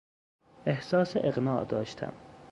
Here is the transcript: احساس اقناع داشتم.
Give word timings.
احساس 0.65 1.17
اقناع 1.17 1.63
داشتم. 1.63 2.13